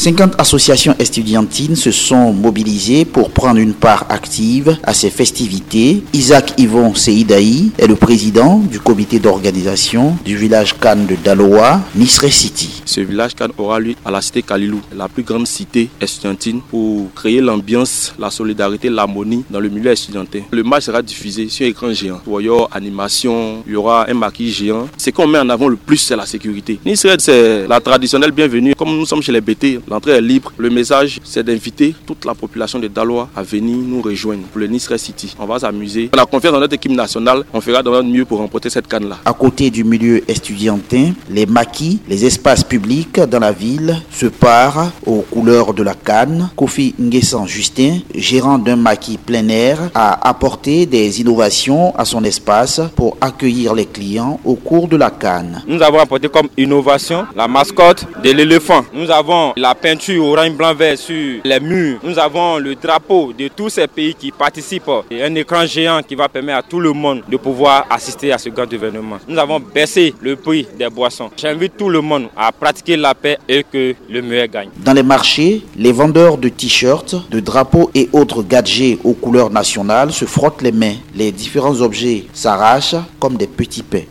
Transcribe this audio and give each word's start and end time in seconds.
50 0.00 0.36
associations 0.40 0.94
estudiantines 0.98 1.76
se 1.76 1.90
sont 1.90 2.32
mobilisées 2.32 3.04
pour 3.04 3.30
prendre 3.32 3.58
une 3.58 3.74
part 3.74 4.06
active 4.08 4.78
à 4.82 4.94
ces 4.94 5.10
festivités. 5.10 6.02
Isaac 6.14 6.54
Yvon 6.56 6.94
Seidaï 6.94 7.70
est 7.76 7.86
le 7.86 7.96
président 7.96 8.60
du 8.60 8.80
comité 8.80 9.18
d'organisation 9.18 10.16
du 10.24 10.38
village 10.38 10.74
Cannes 10.80 11.04
de 11.04 11.16
Daloa, 11.16 11.82
Nisre 11.94 12.32
City. 12.32 12.80
Ce 12.86 13.02
village 13.02 13.34
Cannes 13.34 13.52
aura 13.58 13.78
lieu 13.78 13.92
à 14.02 14.10
la 14.10 14.22
cité 14.22 14.40
Kalilou, 14.40 14.80
la 14.96 15.06
plus 15.06 15.22
grande 15.22 15.46
cité 15.46 15.90
estudiantine, 16.00 16.62
pour 16.70 17.12
créer 17.14 17.42
l'ambiance, 17.42 18.14
la 18.18 18.30
solidarité, 18.30 18.88
l'harmonie 18.88 19.44
dans 19.50 19.60
le 19.60 19.68
milieu 19.68 19.90
estudiantin. 19.90 20.40
Le 20.50 20.62
match 20.62 20.84
sera 20.84 21.02
diffusé 21.02 21.50
sur 21.50 21.66
écran 21.66 21.92
géant. 21.92 22.22
Aura 22.26 22.70
animation, 22.72 23.62
il 23.66 23.74
y 23.74 23.76
aura 23.76 24.08
un 24.08 24.14
maquis 24.14 24.50
géant. 24.50 24.88
Ce 24.96 25.10
qu'on 25.10 25.26
met 25.26 25.40
en 25.40 25.50
avant 25.50 25.68
le 25.68 25.76
plus, 25.76 25.98
c'est 25.98 26.16
la 26.16 26.24
sécurité. 26.24 26.80
Nisre, 26.86 27.16
c'est 27.18 27.68
la 27.68 27.80
traditionnelle 27.80 28.32
bienvenue. 28.32 28.74
Comme 28.74 28.96
nous 28.96 29.04
sommes 29.04 29.20
chez 29.20 29.32
les 29.32 29.42
BT, 29.42 29.80
l'entrée 29.90 30.12
est 30.12 30.20
libre. 30.20 30.52
Le 30.56 30.70
message, 30.70 31.20
c'est 31.24 31.42
d'inviter 31.42 31.94
toute 32.06 32.24
la 32.24 32.34
population 32.34 32.78
de 32.78 32.86
Daloa 32.88 33.28
à 33.36 33.42
venir 33.42 33.76
nous 33.76 34.00
rejoindre 34.00 34.42
pour 34.44 34.60
le 34.60 34.68
Nice 34.68 34.88
City. 34.96 35.34
On 35.38 35.46
va 35.46 35.58
s'amuser. 35.58 36.10
On 36.14 36.18
a 36.18 36.26
confiance 36.26 36.52
dans 36.52 36.60
notre 36.60 36.74
équipe 36.74 36.92
nationale. 36.92 37.44
On 37.52 37.60
fera 37.60 37.82
de 37.82 37.90
notre 37.90 38.08
mieux 38.08 38.24
pour 38.24 38.38
remporter 38.38 38.70
cette 38.70 38.86
canne-là. 38.86 39.18
À 39.24 39.32
côté 39.32 39.70
du 39.70 39.84
milieu 39.84 40.22
estudiantin, 40.30 41.12
les 41.28 41.46
maquis, 41.46 42.00
les 42.08 42.24
espaces 42.24 42.62
publics 42.64 43.20
dans 43.20 43.40
la 43.40 43.52
ville 43.52 43.96
se 44.10 44.26
parent 44.26 44.90
aux 45.04 45.22
couleurs 45.22 45.74
de 45.74 45.82
la 45.82 45.94
canne. 45.94 46.50
Kofi 46.56 46.94
Nguessan 46.98 47.46
Justin, 47.46 47.98
gérant 48.14 48.58
d'un 48.58 48.76
maquis 48.76 49.18
plein 49.18 49.48
air, 49.48 49.90
a 49.94 50.28
apporté 50.28 50.86
des 50.86 51.20
innovations 51.20 51.94
à 51.96 52.04
son 52.04 52.22
espace 52.24 52.80
pour 52.94 53.16
accueillir 53.20 53.74
les 53.74 53.86
clients 53.86 54.38
au 54.44 54.54
cours 54.54 54.86
de 54.86 54.96
la 54.96 55.10
canne. 55.10 55.62
Nous 55.66 55.82
avons 55.82 55.98
apporté 55.98 56.28
comme 56.28 56.48
innovation 56.56 57.26
la 57.34 57.48
mascotte 57.48 58.04
de 58.22 58.30
l'éléphant. 58.30 58.84
Nous 58.94 59.10
avons 59.10 59.52
la 59.56 59.74
peinture 59.80 60.24
orange, 60.24 60.52
blanc, 60.52 60.74
vert 60.74 60.98
sur 60.98 61.40
les 61.44 61.60
murs. 61.60 61.98
Nous 62.02 62.18
avons 62.18 62.58
le 62.58 62.74
drapeau 62.74 63.32
de 63.32 63.48
tous 63.48 63.70
ces 63.70 63.86
pays 63.86 64.14
qui 64.14 64.30
participent 64.30 64.90
et 65.10 65.22
un 65.22 65.34
écran 65.34 65.66
géant 65.66 66.02
qui 66.02 66.14
va 66.14 66.28
permettre 66.28 66.58
à 66.58 66.62
tout 66.62 66.80
le 66.80 66.92
monde 66.92 67.22
de 67.28 67.36
pouvoir 67.36 67.86
assister 67.90 68.32
à 68.32 68.38
ce 68.38 68.48
grand 68.50 68.70
événement. 68.72 69.18
Nous 69.26 69.38
avons 69.38 69.60
baissé 69.60 70.14
le 70.20 70.36
prix 70.36 70.66
des 70.78 70.88
boissons. 70.88 71.30
J'invite 71.36 71.76
tout 71.76 71.88
le 71.88 72.00
monde 72.00 72.28
à 72.36 72.52
pratiquer 72.52 72.96
la 72.96 73.14
paix 73.14 73.38
et 73.48 73.64
que 73.64 73.94
le 74.08 74.22
meilleur 74.22 74.48
gagne. 74.48 74.68
Dans 74.84 74.92
les 74.92 75.02
marchés, 75.02 75.62
les 75.76 75.92
vendeurs 75.92 76.36
de 76.38 76.48
t-shirts, 76.48 77.14
de 77.30 77.40
drapeaux 77.40 77.90
et 77.94 78.08
autres 78.12 78.42
gadgets 78.42 78.98
aux 79.04 79.14
couleurs 79.14 79.50
nationales 79.50 80.12
se 80.12 80.24
frottent 80.24 80.62
les 80.62 80.72
mains. 80.72 80.94
Les 81.14 81.32
différents 81.32 81.80
objets 81.80 82.24
s'arrachent 82.32 82.96
comme 83.18 83.36
des 83.36 83.46
petits 83.46 83.82
pains. 83.82 84.02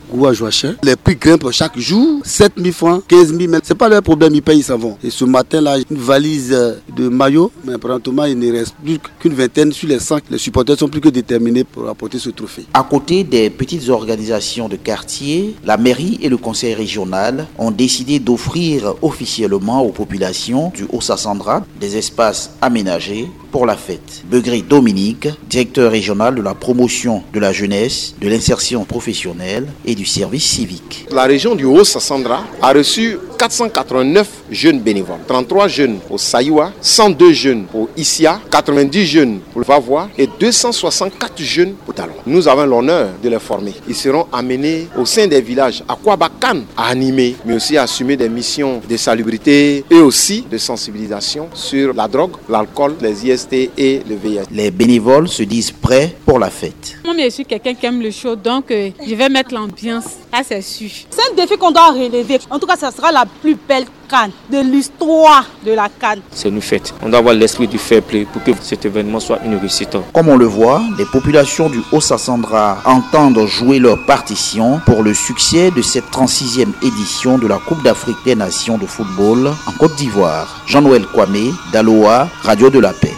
Les 0.84 0.96
prix 0.96 1.16
grimpent 1.16 1.52
chaque 1.52 1.78
jour, 1.78 2.22
7 2.24 2.54
000 2.58 2.72
francs, 2.74 3.04
15 3.08 3.38
000, 3.38 3.54
c'est 3.64 3.76
pas 3.78 3.90
leur 3.90 4.02
problème, 4.02 4.34
ils 4.36 4.42
payent, 4.42 4.60
ils 4.60 4.64
s'en 4.64 4.78
vont. 4.78 4.98
Et 5.04 5.10
ce 5.10 5.26
matin-là, 5.62 5.84
une 5.90 5.98
valise 5.98 6.56
de 6.96 7.10
maillot, 7.10 7.52
mais 7.66 7.74
apparemment 7.74 8.26
il 8.26 8.38
ne 8.38 8.52
reste 8.52 8.76
plus 8.84 9.00
qu'une 9.20 9.34
vingtaine 9.34 9.72
sur 9.72 9.88
les 9.88 10.00
100. 10.00 10.20
Les 10.30 10.38
supporters 10.38 10.78
sont 10.78 10.88
plus 10.88 11.02
que 11.02 11.10
déterminés 11.10 11.64
pour 11.64 11.88
apporter 11.88 12.20
ce 12.20 12.30
trophée. 12.30 12.66
À 12.74 12.84
côté 12.84 13.24
des 13.24 13.50
petites 13.50 13.90
organisations 13.90 14.68
de 14.70 14.76
quartier, 14.76 15.56
la 15.66 15.78
mairie 15.78 16.20
et 16.22 16.30
le 16.30 16.38
conseil 16.38 16.74
régional 16.74 17.48
ont 17.58 17.72
décidé 17.72 18.20
d'offrir 18.20 18.96
officiellement 19.02 19.82
aux 19.82 19.92
populations 19.92 20.72
du 20.74 20.86
Haut-Sassandra 20.92 21.64
des 21.80 21.98
espaces 21.98 22.52
aménagés 22.62 23.28
pour 23.52 23.66
la 23.66 23.76
fête. 23.76 24.24
Begré 24.30 24.62
Dominique, 24.62 25.28
directeur 25.50 25.92
régional 25.92 26.36
de 26.36 26.42
la 26.42 26.54
promotion 26.54 27.24
de 27.34 27.40
la 27.40 27.52
jeunesse, 27.52 28.16
de 28.22 28.28
l'insertion 28.30 28.86
professionnelle 28.86 29.68
et 29.86 29.96
du 29.96 30.06
service 30.06 30.46
civique. 30.46 31.08
La 31.12 31.24
région 31.24 31.56
du 31.56 31.66
Haut-Sassandra 31.66 32.44
a 32.62 32.74
reçu 32.74 33.18
489 33.40 34.28
jeunes 34.52 34.80
bénévoles, 34.82 35.20
33 35.26 35.68
jeunes 35.70 36.00
pour 36.00 36.20
Saïwa, 36.20 36.74
102 36.82 37.32
jeunes 37.32 37.64
pour 37.72 37.88
Issia, 37.96 38.38
90 38.52 39.06
jeunes 39.06 39.40
pour 39.54 39.64
Vavois 39.64 40.10
et 40.18 40.28
264 40.40 41.42
jeunes 41.42 41.74
pour 41.86 41.94
Talon. 41.94 42.16
Nous 42.28 42.50
avons 42.50 42.66
l'honneur 42.66 43.12
de 43.24 43.30
les 43.30 43.40
former. 43.40 43.74
Ils 43.88 43.96
seront 43.96 44.28
amenés 44.34 44.88
au 44.98 45.06
sein 45.06 45.26
des 45.28 45.40
villages 45.40 45.82
à 45.88 45.96
Kouabakan 45.96 46.64
à 46.76 46.88
animer, 46.88 47.38
mais 47.46 47.54
aussi 47.56 47.78
à 47.78 47.84
assumer 47.84 48.18
des 48.18 48.28
missions 48.28 48.82
de 48.90 48.98
salubrité 48.98 49.86
et 49.90 50.00
aussi 50.02 50.44
de 50.52 50.58
sensibilisation 50.58 51.48
sur 51.54 51.94
la 51.94 52.10
drogue, 52.10 52.34
l'alcool, 52.50 52.96
les 53.02 53.26
IST 53.26 53.54
et 53.54 54.02
le 54.06 54.16
VIH. 54.16 54.44
Les 54.52 54.70
bénévoles 54.70 55.30
se 55.30 55.44
disent 55.44 55.72
prêts 55.72 56.14
pour 56.26 56.40
la 56.40 56.50
fête. 56.50 56.98
Moi, 57.06 57.14
je 57.18 57.30
suis 57.30 57.46
quelqu'un 57.46 57.74
qui 57.74 57.86
aime 57.86 58.02
le 58.02 58.12
show, 58.12 58.36
donc 58.36 58.70
euh, 58.72 58.90
je 59.08 59.16
vais 59.16 59.30
mettre 59.30 59.54
l'ambiance. 59.54 60.06
Ça, 60.34 60.42
c'est 60.46 60.62
sûr. 60.62 60.90
C'est 61.10 61.32
un 61.32 61.36
défi 61.36 61.58
qu'on 61.58 61.72
doit 61.72 61.92
relever. 61.92 62.40
En 62.50 62.60
tout 62.60 62.68
cas, 62.68 62.76
ça 62.76 62.92
sera 62.92 63.12
la 63.12 63.26
plus 63.42 63.56
belle 63.68 63.86
canne 64.10 64.32
de 64.52 64.60
l'histoire 64.60 65.46
de 65.66 65.72
la 65.72 65.88
canne. 65.90 66.22
C'est 66.32 66.50
une 66.50 66.62
fête. 66.62 66.94
On 67.02 67.10
doit 67.10 67.20
avoir 67.20 67.34
l'esprit 67.36 67.68
du 67.68 67.78
fair 67.78 68.02
play 68.02 68.26
pour 68.26 68.44
que 68.44 68.52
cet 68.62 68.86
événement 68.86 69.20
soit 69.20 69.40
une 69.46 69.56
réussite. 69.56 69.98
Comme 70.14 70.30
on 70.30 70.38
le 70.38 70.46
voit, 70.46 70.82
les 70.98 71.06
populations 71.06 71.70
du 71.70 71.80
Haut-Sassandra 71.92 72.80
entendent 72.86 73.46
jouer 73.46 73.80
leur 73.80 74.06
partition 74.06 74.80
pour 74.86 75.04
le 75.04 75.14
succès 75.14 75.72
de 75.72 75.82
cette 75.82 76.06
36e 76.12 76.70
édition 76.82 77.38
de 77.38 77.48
la 77.48 77.58
Coupe 77.58 77.84
d'Afrique 77.84 78.18
des 78.26 78.36
Nations 78.36 78.78
de 78.78 78.86
football 78.86 79.52
en 79.68 79.72
Côte 79.74 79.96
d'Ivoire. 79.96 80.64
Jean-Noël 80.66 81.06
Kwame, 81.06 81.54
Daloa, 81.72 82.28
Radio 82.44 82.70
de 82.70 82.80
la 82.80 82.94
Paix. 82.94 83.14